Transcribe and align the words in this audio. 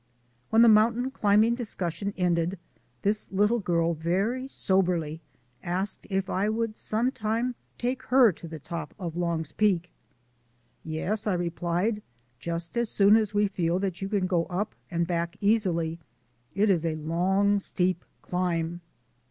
When 0.49 0.63
the 0.63 0.67
mountain 0.67 1.11
climbing 1.11 1.53
discussion 1.53 2.11
ended 2.17 2.57
this 3.03 3.31
little 3.31 3.59
girl 3.59 3.93
very 3.93 4.47
soberly 4.47 5.21
asked 5.61 6.07
if 6.09 6.27
I 6.27 6.49
would 6.49 6.75
some 6.75 7.11
time 7.11 7.53
take 7.77 8.01
her 8.09 8.31
to 8.31 8.47
the 8.47 8.57
top 8.57 8.95
of 8.97 9.15
Long's 9.15 9.51
Peak. 9.51 9.91
"Yes," 10.83 11.27
I 11.27 11.33
replied, 11.33 12.01
"just 12.39 12.77
as 12.77 12.89
soon 12.89 13.15
as 13.15 13.35
we 13.35 13.47
feel 13.47 13.77
that 13.77 14.01
you 14.01 14.09
can 14.09 14.25
go 14.25 14.45
up 14.45 14.73
and 14.89 15.05
back 15.05 15.37
easily. 15.39 15.99
It 16.55 16.71
is 16.71 16.83
a 16.83 16.95
long, 16.95 17.59
steep 17.59 18.03
climb." 18.23 18.81